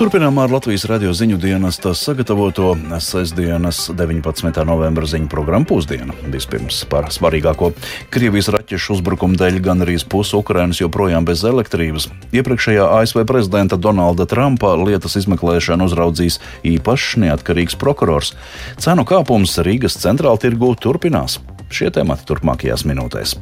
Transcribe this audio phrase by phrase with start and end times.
[0.00, 2.70] Turpinām ar Latvijas radio ziņu dienas sagatavoto
[3.04, 4.60] sestdienas 19.
[4.64, 6.14] novembra ziņu programmu pusdienu.
[6.32, 7.68] Vispirms par svarīgāko.
[8.08, 12.08] Krievijas raķešu uzbrukumu dēļ gan arī pusi Ukrainas joprojām bez elektrības.
[12.32, 18.32] Iepriekšējā ASV prezidenta Donalda Trumpa lietas izmeklēšanu uzraudzīs īpašs neatkarīgs prokurors.
[18.80, 21.42] Cenu kāpums Rīgas centrāla tirgū turpinās.
[21.68, 23.36] Šie temati turpmākajās minūtēs.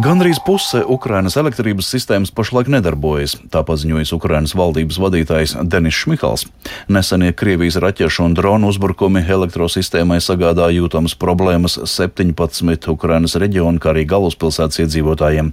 [0.00, 6.46] Gandrīz puse Ukrainas elektrības sistēmas pašlaik nedarbojas, tā paziņojas Ukrainas valdības vadītājs Denis Šmihals.
[6.88, 14.06] Nesenie Krievijas raķešu un dronu uzbrukumi elektrosistēmai sagādā jūtamas problēmas 17 Ukrainas reģionu, kā arī
[14.08, 15.50] galvaspilsētas iedzīvotājiem.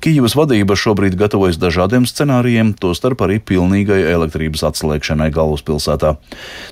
[0.00, 6.14] Kijivas vadība šobrīd gatavojas dažādiem scenārijiem, tostarp arī pilnīgai elektrības atslēgšanai galvaspilsētā.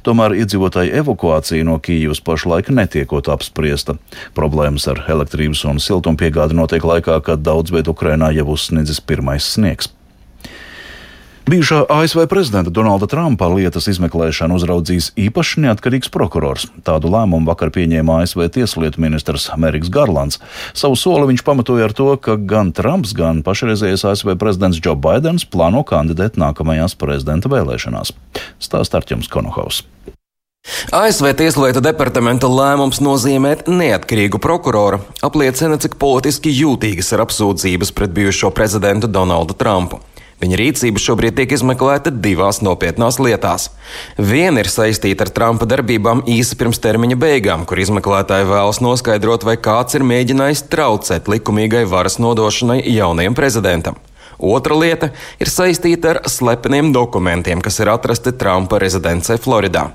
[0.08, 3.98] Tomēr iedzīvotāju evakuācija no Kijivas pašlaik netiekot apspriesta.
[4.32, 9.42] Problēmas ar elektrības un siltumpiegādi notiek laikā laikā, kad daudz vietu Ukrainā jau uzsniedzis pirmais
[9.42, 9.90] sniegs.
[11.42, 16.68] Bijušā ASV prezidenta Donalda Trumpa lietas izmeklēšanu uzraudzīs īpašs neatkarīgs prokurors.
[16.86, 20.38] Tādu lēmumu vakar pieņēma ASV tieslietu ministrs Meriks Garlands.
[20.70, 25.42] Savu soli viņš pamatoja ar to, ka gan Trumps, gan pašreizējais ASV prezidents Joe Bidenis
[25.42, 28.14] plāno kandidēt nākamajās prezidenta vēlēšanās.
[28.62, 29.82] Stāst Arķems Konohaus.
[30.92, 38.50] ASV Tieslietu departamenta lēmums nozīmēt neatkarīgu prokuroru apliecina, cik politiski jūtīgas ir apsūdzības pret bijušo
[38.52, 40.02] prezidentu Donaldu Trumpu.
[40.42, 43.70] Viņa rīcība šobrīd tiek izmeklēta divās nopietnās lietās.
[44.18, 49.56] Viena ir saistīta ar Trumpa darbībām īsi pirms termiņa beigām, kur izmeklētāji vēlas noskaidrot, vai
[49.56, 53.96] kāds ir mēģinājis traucēt likumīgai varas nodošanai jaunajam prezidentam.
[54.36, 55.08] Otra lieta
[55.40, 59.88] ir saistīta ar slepeniem dokumentiem, kas ir atrasti Trumpa rezidencē Floridā.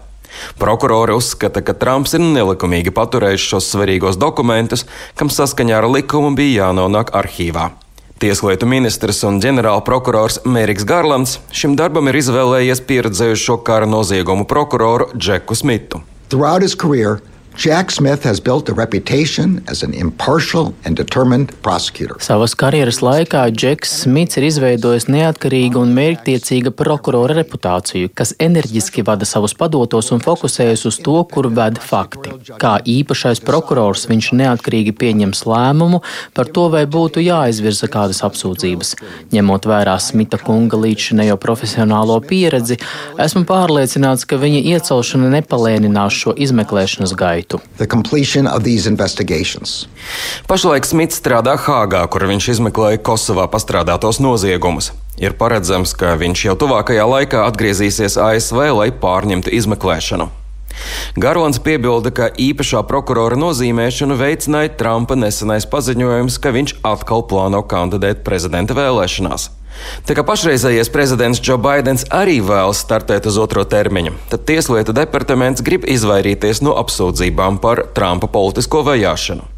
[0.59, 6.67] Prokurori uzskata, ka Trumps ir nelikumīgi paturējis šos svarīgos dokumentus, kam saskaņā ar likumu bija
[6.67, 7.71] jānonāk arhīvā.
[8.17, 15.53] Tieslietu ministrs un ģenerālprokurors Mērķis Garlands šim darbam ir izvēlējies pieredzējušo kara noziegumu prokuroru Džeku
[15.53, 16.01] Smitu.
[16.31, 17.21] Throughout his career,
[17.57, 22.13] Jack Smith has built a reputation as an impartial and determined prosecutor.
[22.21, 29.25] Savas karjeras laikā Džeks Smits ir izveidojis neatkarīgu un mērķtiecīga prokurora reputāciju, kas enerģiski vada
[29.25, 32.35] savus padotos un fokusējas uz to, kur ved fakti.
[32.61, 36.03] Kā īpašais prokurors viņš neatkarīgi pieņems lēmumu
[36.37, 38.93] par to, vai būtu jāizvirza kādas apsūdzības.
[39.33, 42.77] Ņemot vērā Smita kunga līdzinējo profesionālo pieredzi,
[43.17, 47.63] esmu pārliecināts, ka viņa iecelšana nepalēninās šo izmeklēšanas gaitu gaitu.
[50.47, 54.91] Pašlaik Smits strādā Hāgā, kur viņš izmeklēja Kosovā pastrādātos noziegumus.
[55.17, 60.29] Ir paredzams, ka viņš jau tuvākajā laikā atgriezīsies ASV, lai pārņemtu izmeklēšanu.
[61.17, 68.21] Garons piebilda, ka īpašā prokurora nozīmēšanu veicināja Trumpa nesenais paziņojums, ka viņš atkal plāno kandidēt
[68.27, 69.56] prezidenta vēlēšanās.
[70.07, 75.65] Tā kā pašreizējais prezidents Joe Bidenis arī vēlas startēt uz otro termiņu, tad Tieslietu departaments
[75.65, 79.53] grib izvairīties no apsūdzībām par Trumpa politisko vajāšanu.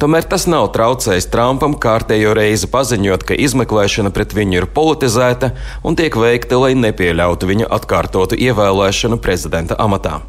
[0.00, 5.52] Tomēr tas nav traucējis Trumpam kārtējo reizi paziņot, ka izmeklēšana pret viņu ir politizēta
[5.86, 10.20] un tiek veikta, lai nepieļautu viņa atkārtotu ievēlēšanu prezidenta amatā.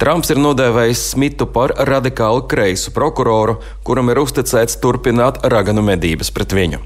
[0.00, 6.54] Trumps ir nodēvējis Smitu par radikālu kreisu prokuroru, kuram ir uzticēts turpināt raganu medības pret
[6.56, 6.82] viņu.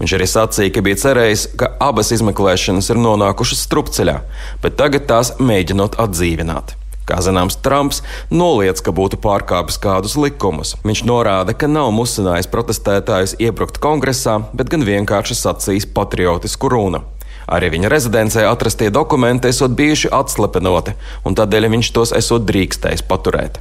[0.00, 4.20] Viņš arī sacīja, ka bija cerējis, ka abas izmeklēšanas ir nonākušas strupceļā,
[4.62, 6.76] bet tagad tās mēģinot atdzīvināt.
[7.02, 7.98] Kā zināms, Trumps
[8.30, 10.76] noliedz, ka būtu pārkāpis kādus likumus.
[10.86, 17.02] Viņš norāda, ka nav musinājis protestētājus iebrukt kongresā, bet gan vienkārši sacījis patriotisku runu.
[17.50, 20.94] Arī viņa rezidencē atrastie dokumenti esot bijuši atslepenoti,
[21.26, 23.58] un tādēļ viņš tos esot drīkstējis paturēt.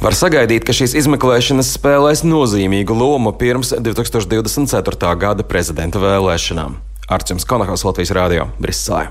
[0.00, 5.10] Var sagaidīt, ka šīs izmeklēšanas spēlēs nozīmīgu lomu pirms 2024.
[5.20, 6.78] gada prezidenta vēlēšanām.
[7.12, 9.10] Arčuns Konahos Latvijas Rādio Briselē.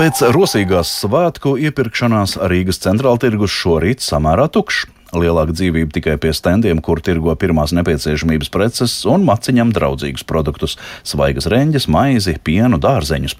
[0.00, 4.86] Pēc rosīgās svētku iepirkšanās Rīgas centrāla tirgus šorīt samērā tukšs.
[5.12, 10.80] Lielāka dzīvība tikai pie standiem, kur tirgo pirmās nepieciešamības preces un maciņam draudzīgus produktus-
[11.12, 13.36] svaigas reņģes, maizi, pienu, dārzeņus.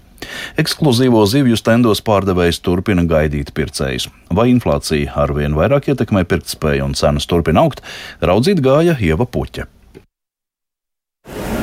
[0.60, 4.08] Ekskluzīvo zivju stendos pārdevējs turpina gaidīt pircējus.
[4.34, 7.84] Vai inflācija arvien vairāk ietekmē pirktspēju un cenas turpina augt,
[8.20, 9.68] raudzīt gāja Ieva Puķa.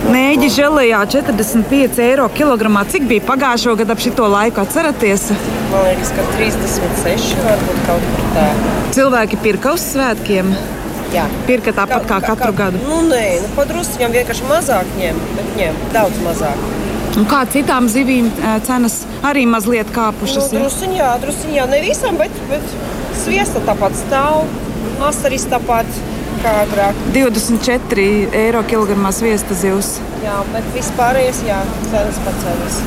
[0.04, 2.84] Nēģi žēlējā 45 eiro kilogramā.
[2.92, 4.60] Cik bija pagājušo gadu ap šito laiku?
[4.66, 5.30] Atceraties?
[5.72, 8.48] Man liekas, ka 36 varbūt kaut kur tā.
[8.98, 10.52] Cilvēki pirka uz svētkiem.
[11.14, 11.28] Jā.
[11.48, 12.84] Pirka tāpat kā, kā katru kā, gadu.
[12.84, 16.68] Nu, nē, nu, padrusciņam vienkārši mazāk ņem, bet ņem daudz mazāk.
[17.14, 18.32] Un kā citām zivīm
[18.66, 20.50] cenas arī mazliet kāpušas?
[20.50, 22.66] Nu, drusiņā, drusiņā, ne visam, bet, bet
[23.24, 24.48] Sviesta tāpat stāv,
[25.06, 25.88] asaris tāpat
[26.44, 26.98] kā agrāk.
[27.16, 28.06] 24
[28.36, 29.96] eiro kilogramā sviesta zivs.
[30.24, 31.60] Jā, bet vispārējais, jā,
[31.92, 32.80] cenas pacēlas.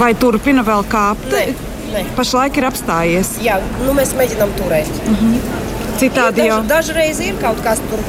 [0.00, 1.28] Vai turpina vēl kāpt?
[1.30, 1.44] Nē,
[1.92, 2.04] nē.
[2.18, 3.36] Pašlaik ir apstājies.
[3.44, 4.90] Jā, nu mēs mēģinām turēt.
[6.00, 6.62] Citādi jau.
[6.64, 8.02] Daž, dažreiz ir kaut kas tur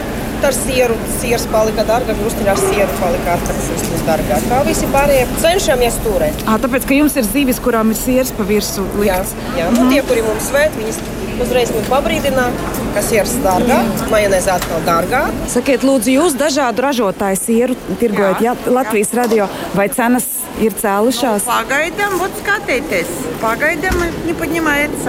[0.48, 0.98] ar sieru.
[1.20, 4.50] Sieras palika dārga, krustiņa ar sieru palika atkarīgs no dārgāk.
[4.50, 6.44] Kā visi pārējie cenšamies turēt.
[6.46, 8.88] À, tāpēc, ka jums ir zivis, kurām ir sieras pa virsmu.
[9.06, 9.22] Jā,
[9.58, 9.70] jā.
[9.70, 9.78] Mm.
[9.78, 9.94] Nu, mhm.
[9.94, 11.02] tie, kuri mums svēt, viņas
[11.40, 12.50] uzreiz mums pabrīdina,
[12.96, 14.10] kas ir dārgāk, mm.
[14.12, 15.40] majonēze atkal dārgāk.
[15.52, 19.22] Sakiet, lūdzu, jūs dažādu ražotāju sieru tirgojat jā, jā, Latvijas jā.
[19.22, 19.48] radio
[19.78, 20.28] vai cenas
[20.60, 21.48] ir cēlušās?
[21.48, 23.16] Nu, pagaidām, būtu skatīties.
[23.44, 25.00] Pagaidām, nepaņemājiet.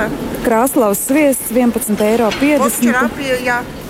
[0.46, 2.30] Krāslaus sviests 11,50 eiro.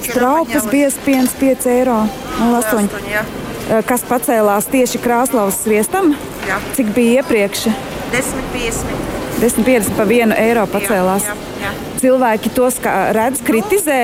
[0.09, 2.01] Traupas biezpiens 5 eiro
[2.41, 2.89] un 8.
[2.89, 6.15] 8 Kas pacēlās tieši krāslaus sviestam?
[6.49, 6.57] Jā.
[6.75, 7.69] Cik bija iepriekš?
[8.11, 8.97] 10,50.
[9.41, 11.29] 10,50 pa 1 eiro pacēlās.
[11.29, 11.73] Jā, jā, jā.
[12.01, 12.81] Cilvēki tos
[13.15, 14.01] redz, nu, kritizē,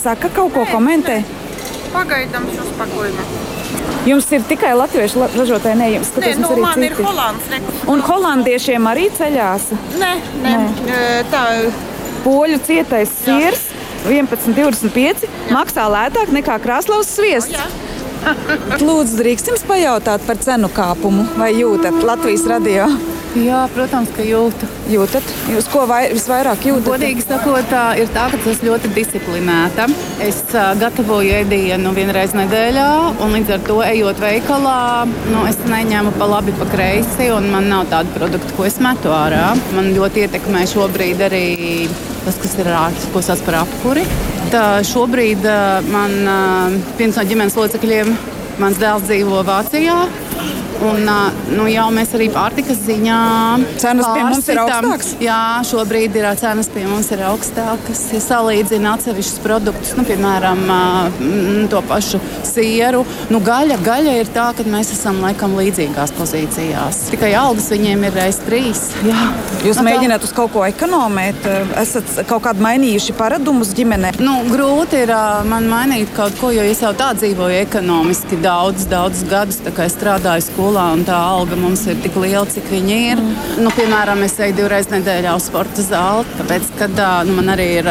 [0.00, 1.20] saka kaut ko, nē, komentē.
[1.22, 1.42] Nē.
[1.94, 3.28] Pagaidām uz pakojumu.
[4.04, 7.46] Jums ir tikai latviešu ražotāji, ne jums tādas nu, arī man ir holands.
[7.52, 7.60] Ne.
[7.94, 9.70] Un holandiešiem arī ceļās?
[10.00, 10.10] Nē,
[10.42, 10.56] nē.
[10.58, 10.98] nē.
[11.32, 11.70] tā ir
[12.26, 13.68] poļu cietais sirs.
[13.70, 13.83] Jā.
[14.04, 17.80] 11,25 maksā lētāk nekā krāslaus sviests.
[18.80, 22.88] Lūdzu, drīkst jums pajautāt par cenu kāpumu vai jūtat Latvijas radio?
[23.34, 24.68] Jā, protams, ka jūtu.
[24.86, 25.30] Jūtat?
[25.50, 26.86] Jūs ko vai, visvairāk jūtat?
[26.86, 29.88] Godīgi sakot, ir tā, ka es ļoti disciplinēta.
[30.22, 30.38] Es
[30.78, 32.86] gatavoju ēdienu vienreiz nedēļā,
[33.24, 34.76] un līdz ar to ejot veikalā,
[35.32, 39.10] nu, es neņemu pa labi, pa kreisi, un man nav tādu produktu, ko es metu
[39.10, 39.48] ārā.
[39.74, 41.48] Man ļoti ietekmē šobrīd arī
[42.22, 44.06] tas, kas ir ārpus, ko sauc par apkuri.
[44.54, 45.42] Tā šobrīd
[45.90, 46.14] man
[47.00, 48.14] viens no ģimenes locekļiem,
[48.62, 50.04] mans dēls dzīvo Vācijā.
[50.84, 51.06] Un,
[51.54, 53.18] nu, jau mēs arī pārtikas ziņā
[53.80, 55.12] Cenas pie mums ir augstākas?
[55.22, 58.02] Jā, šobrīd ir cenas pie mums ir augstākas.
[58.12, 64.48] Ja salīdzina atsevišķus produktus, nu, piemēram, mm, to pašu sieru, nu, gaļa, gaļa ir tā,
[64.58, 67.04] ka mēs esam laikam līdzīgās pozīcijās.
[67.14, 68.82] Tikai algas viņiem ir reiz trīs.
[69.06, 69.22] Jā.
[69.64, 71.46] Jūs Nu, tā- mēģināt uz kaut ko ekonomēt,
[71.80, 74.18] esat kaut kādu mainījuši paradumus ģimenē.
[74.20, 75.14] Nu, grūti ir
[75.48, 79.62] man mainīt kaut ko, jo es jau tā dzīvoju ekonomiski daudz, daudz gadus.
[79.64, 83.22] tā kā Es strādāju skolā, un tā alga mums ir tik liela, cik viņa ir.
[83.22, 83.64] Mm.
[83.66, 86.90] Nu, piemēram, es eju divreiz nedēļā uz sporta zāli, tāpēc, ka
[87.28, 87.90] nu, man arī ir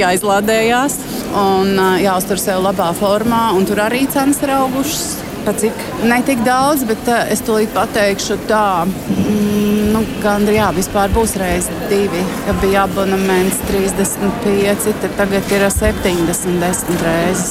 [0.00, 0.98] jāizlādējās
[1.38, 5.12] un jāuztur sev labā formā, un tur arī cenas ir augušas.
[5.42, 5.74] Cik?
[6.06, 8.84] Ne tik daudz, bet es to līdz pateikšu tā.
[8.86, 12.22] Mm, nu, Gan arī jā, vispār būs reizes divi.
[12.46, 17.50] Ja bija abonements 35, tad tagad ir 70 desmit reizes.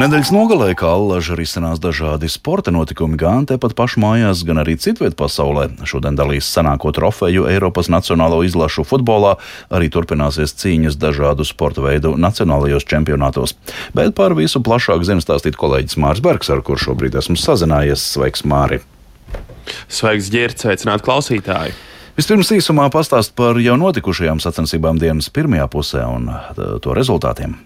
[0.00, 5.12] Nedēļas nogalē, kā allaža risinās dažādi sporta notikumi gan tepat pašu mājās, gan arī citviet
[5.18, 5.66] pasaulē.
[5.84, 9.34] Šodien dalīs senāko trofeju Eiropas Nacionālo izlašu futbolā,
[9.68, 13.52] arī turpināsies cīņas dažādu sporta veidu nacionālajos čempionātos.
[13.92, 18.00] Bet par visu plašāk zina stāstīt kolēģis Mārs Bergs, ar kur šobrīd esmu sazinājies.
[18.14, 18.80] Sveiks, Māri!
[19.84, 21.76] Sveiks, ģērbs, sveicināt klausītāju!
[22.16, 27.60] Vispirms īsumā pastāst par jau notikušajām sacensībām dienas pirmajā pusē un eh, to rezultātiem.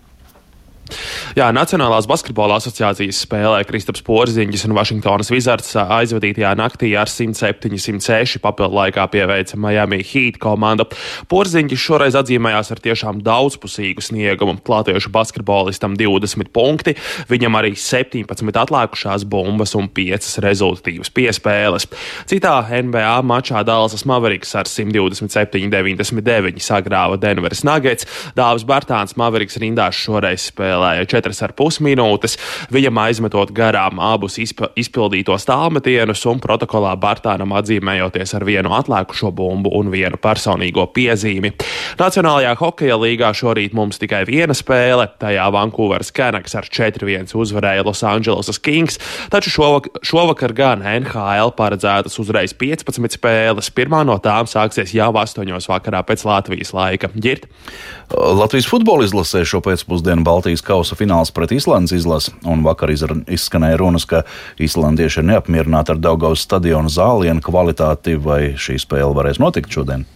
[1.35, 8.77] Jā, Nacionālās basketbola asociācijas spēlē Kristaps Porziņš un Vašingtonas Wizards aizvadītajā naktī ar 107-106 papildu
[8.77, 10.87] laikā pieveica Miami Heat komandu.
[11.33, 14.59] Porziņš šoreiz atzīmējās ar tiešām daudzpusīgu sniegumu.
[14.75, 16.95] Latviešu basketbolistam 20 punkti,
[17.31, 21.89] viņam arī 17 atlikušās bumbas un 5 rezultatīvas piespēles.
[22.31, 28.07] Citā NBA mačā Dallasas Mavericks ar 127-99 sagrāva Denveras Nuggets.
[28.39, 32.37] Dāvis Bartāns Mavericks rindās šoreiz spēlēja 4,5 minūtes,
[32.75, 39.71] viņam aizmetot garām abus izp izpildītos tālmetienus un protokolā Bartānam atzīmējoties ar vienu atlikušo bumbu
[39.79, 41.53] un vienu personīgo piezīmi.
[42.01, 48.03] Nacionālajā hokeja līgā šorīt mums tikai viena spēle, tajā Vankūveras Canucks ar 4-1 uzvarēja Los
[48.07, 48.99] Angeles Kings,
[49.31, 55.69] taču šovak šovakar gan NHL paredzētas uzreiz 15 spēles, pirmā no tām sāksies jau 8
[55.69, 57.13] vakarā pēc Latvijas laika.
[57.15, 57.47] Ģirt?
[58.15, 64.09] Latvijas futbola izlasē šo pēcpusdienu Baltijas kausa fināls pret Islandes izlasi, un vakar izskanēja runas,
[64.09, 64.25] ka
[64.59, 70.09] islandieši ir neapmierināti ar Daugaus stadionu zālienu kvalitāti, vai šī spēle varēs notikt šodien?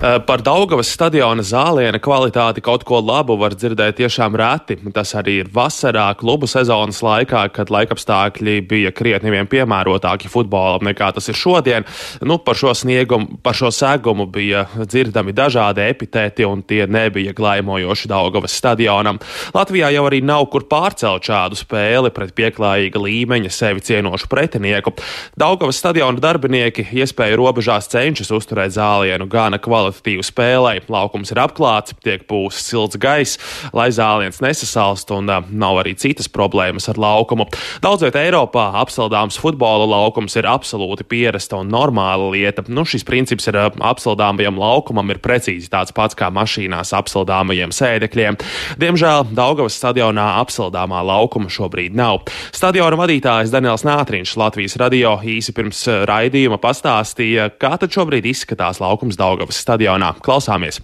[0.00, 4.78] Par Daugavas stadiona zāliena kvalitāti kaut ko labu var dzirdēt tiešām reti.
[4.96, 11.10] Tas arī ir vasarā, klubu sezonas laikā, kad laikapstākļi bija krietni vien piemērotāki futbolam nekā
[11.12, 11.84] tas ir šodien.
[12.24, 18.08] Nu, par, šo sniegumu, par šo segumu bija dzirdami dažādi epitēti, un tie nebija glaimojoši
[18.08, 19.20] Daugavas stadionam.
[19.52, 24.96] Latvijā jau arī nav kur pārcelt šādu spēli pret pieklājīga līmeņa sevi cienošu pretinieku.
[25.36, 30.80] Daugavas stadiona darbinieki iespēju robežās cenšas uzturēt zālienu gana kvalitāti kvalitatīvu spēlei.
[30.90, 33.38] Laukums ir apklāts, tiek pūsts silts gaiss,
[33.72, 37.46] lai zāliens nesasalst un nav arī citas problēmas ar laukumu.
[37.82, 42.64] Daudz vietā Eiropā apsaldāms futbola laukums ir absolūti pierasta un normāla lieta.
[42.68, 48.38] Nu, šis princips uh, apsaldāmajam laukumam ir precīzi tāds pats kā mašīnās apsaldāmajiem sēdekļiem.
[48.80, 52.22] Diemžēl Daugavas stadionā apsaldāmā laukuma šobrīd nav.
[52.54, 59.18] Stadiona vadītājs Daniels Nātriņš Latvijas radio īsi pirms raidījuma pastāstīja, kā tad šobrīd izskatās laukums
[59.20, 60.14] Daugavas stadionā stadionā.
[60.20, 60.80] Klausāmies!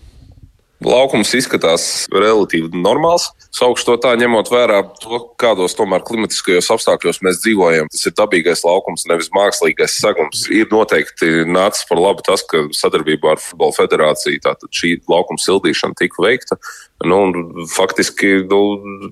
[0.85, 3.31] Laukums izskatās relatīvi normāls.
[3.57, 7.89] Saukšu to tā, ņemot vērā to, kādos tomēr klimatiskajos apstākļos mēs dzīvojam.
[7.93, 10.45] Tas ir dabīgais laukums, nevis mākslīgais segums.
[10.53, 16.21] Ir noteikti nācis par labu tas, ka sadarbībā ar Futbola federāciju šī laukuma sildīšana tika
[16.27, 16.61] veikta.
[17.05, 17.19] Nu,
[17.69, 18.61] faktiski nu,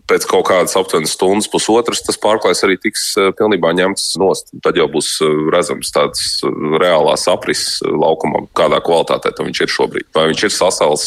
[0.08, 4.48] pēc kaut kādas aptuveni stundas, pusotras, tas pārklājs arī tiks eh, pilnībā ņemts nost.
[4.64, 10.08] Tad jau būs eh, redzams tāds eh, reālās aprises laukumam, kādā kvalitātē viņš ir šobrīd.
[10.16, 11.04] Vai viņš ir sasals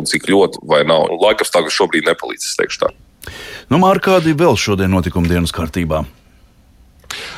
[0.00, 1.08] un cik ļoti, vai nav.
[1.22, 2.92] Laikapstākļi šobrīd nepalīdz, es teikšu tā.
[3.68, 6.04] Nu, Mārķis, kādi vēl šodien notikumi dienas kārtībā?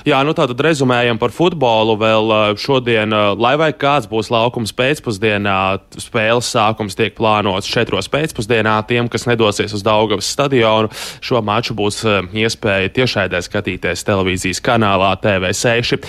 [0.06, 1.96] Jā, nu tātad rezumējam par futbolu.
[2.00, 5.56] Vēl šodien, lai vai kāds būs laukums pēcpusdienā,
[6.00, 8.00] spēles sākums tiek plānots 4.
[8.12, 8.78] pēcpusdienā.
[8.88, 10.88] Tiem, kas nedosies uz Daugavas stadionu,
[11.20, 12.00] šo maču būs
[12.32, 16.00] iespēja tiešraidē skatīties televīzijas kanālā TV6.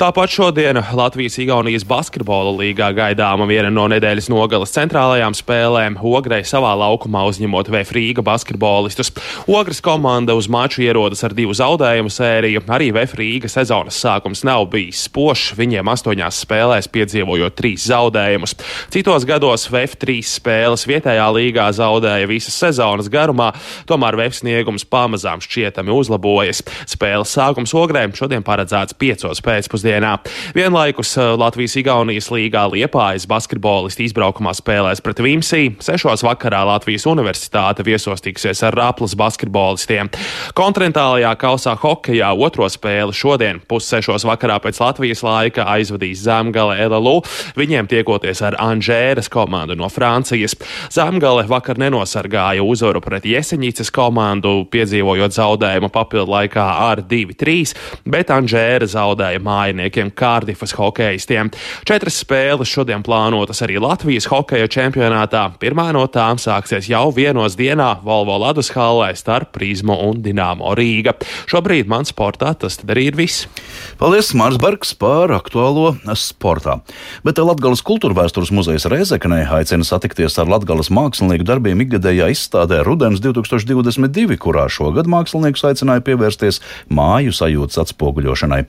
[0.00, 7.26] Tāpat šodien Latvijas-Igaunijas basketbola līgā gaidāma viena no nedēļas nogalas centrālajām spēlēm- Ogrei savā laukumā
[7.30, 9.10] uzņemot Vēfrīga basketbolistus.
[9.46, 12.62] Ogres komanda uz maču ierodas ar divu zaudējumu sēriju.
[12.70, 18.52] Arī Vēfrīga Rīga sezonas sākums nav bijis spožs, viņiem astoņās spēlēs piedzīvojot trīs zaudējumus.
[18.92, 23.46] Citos gados VF trīs spēles vietējā līgā zaudēja visas sezonas garumā,
[23.88, 26.60] tomēr VF sniegums pamazām šķietami uzlabojas.
[26.90, 30.18] Spēles sākums ogrēm šodien paredzēts piecos pēcpusdienā.
[30.52, 35.62] Vienlaikus eh, Latvijas-Igaunijas līgā Liepājas basketbolisti izbraukumā spēlēs pret Vimsī.
[35.80, 40.12] Sešos vakarā Latvijas universitāte viesos tiksies ar Raplas basketbolistiem.
[40.60, 47.20] Kontinentālajā kausā hokejā otro spēli šodien šodien, pussešos vakarā pēc Latvijas laika, aizvadīs Zemgale LLU,
[47.54, 50.56] viņiem tiekoties ar Anžēras komandu no Francijas.
[50.90, 57.76] Zemgale vakar nenosargāja uzvaru pret Jeseņicas komandu, piedzīvojot zaudējumu papildu laikā ar 2-3,
[58.10, 61.52] bet Anžēra zaudēja mājiniekiem Kārdifas hokeistiem.
[61.86, 65.44] Četras spēles šodien plānotas arī Latvijas hokeja čempionātā.
[65.62, 71.14] Pirmā no tām sāksies jau vienos dienā Volvo Ladus hallē starp Prizmu un Dināmo Rīga.
[71.50, 73.19] Šobrīd man sportā tas arī ir viss.
[74.00, 76.78] Paldies, Mārs Bergs, par aktuālo sportā.
[77.26, 83.20] Bet Latvijas kultūra vēstures muzeja Reizeknē aicina satikties ar Latvijas mākslinieku darbiem ikgadējā izstādē Rudens
[83.20, 88.62] 2022, kurā šogad mākslinieks aicināja pievērsties māju sajūtas atspoguļošanai.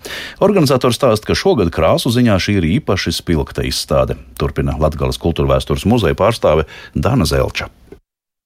[0.44, 4.20] Organizators stāsta, ka šogad krāsu ziņā šī ir īpaši spilgta izstāde.
[4.36, 7.72] Turpina Latvijas kultūra vēstures muzeja pārstāve Dana Zelča.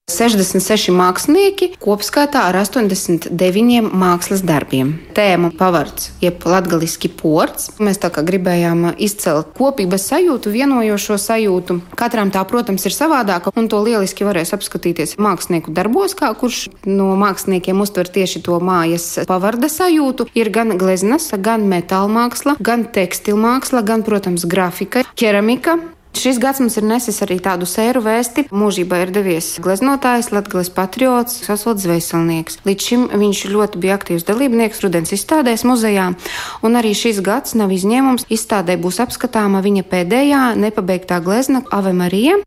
[0.06, 4.92] 66 mākslinieki kopskaitā ar 89 mākslas darbiem.
[5.16, 7.72] Tēma pavards, jeb latgaliski ports.
[7.82, 11.80] Mēs tā kā gribējām izcelt kopības sajūtu, vienojošo sajūtu.
[11.98, 17.10] Katram tā, protams, ir savādāka, un to lieliski varēs apskatīties mākslinieku darbos, kā kurš no
[17.18, 20.30] māksliniekiem uztver tieši to mājas pavarda sajūtu.
[20.38, 25.80] Ir gan gleznas, gan metāla māksla, gan tekstilmāksla, gan, protams, grafika, keramika,
[26.16, 28.46] Šis gads mums ir nesis arī tādu sēru vēsti.
[28.48, 32.56] Mūžībā ir devies gleznotājs, latgales patriots, Sasvalds Veselnieks.
[32.64, 36.08] Līdz šim viņš ļoti bija aktīvs dalībnieks rudens izstādēs muzejā,
[36.64, 38.30] un arī šis gads nav izņēmums.
[38.32, 42.40] Izstādē būs apskatāma viņa pēdējā nepabeigtā glezna Ave Marija.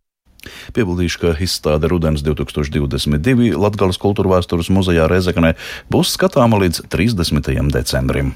[0.73, 5.53] Piebildīšu, ka izstāde Rudens 2022 Latvijas kultūra vēstures muzejā Reizeknē
[5.93, 7.53] būs skatāma līdz 30.
[7.75, 8.33] decembrim.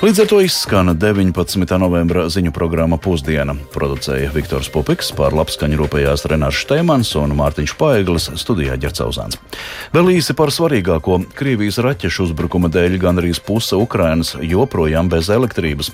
[0.00, 1.74] Līdz ar to izskan 19.
[1.76, 3.52] novembra ziņu programma Pusdiena.
[3.74, 9.36] Producēja Viktors Pupiks, pār labskaņu rūpējās Renārs Šteimans un Mārtiņš Paeglis studijā Ģercauzāns.
[9.92, 15.90] Vēl īsi par svarīgāko- Krievijas raķešu uzbrukuma dēļ gandrīz puse Ukrainas joprojām bez elektrības.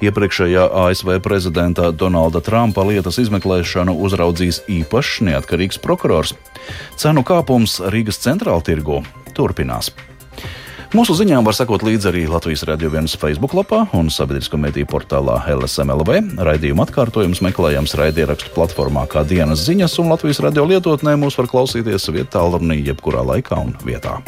[0.00, 6.32] Iepriekšējā ASV prezidenta Donalda Trumpa lietas izmeklēšanu uzraudzīs īpašs neatkarīgs prokurors.
[6.96, 9.04] Cenu kāpums Rīgas centrāltirgu
[9.34, 9.92] turpinās.
[10.92, 15.38] Mūsu ziņām var sekot līdzi arī Latvijas Radio 1 Facebook lapā un sabiedrisko mediju portālā
[15.54, 16.36] LSMLV.
[16.44, 22.12] Raidījuma atkārtojums meklējams raidierakstu platformā kā dienas ziņas, un Latvijas radio lietotnē mūs var klausīties
[22.12, 22.44] vietā,
[22.76, 24.18] jebkurā laikā un vietā.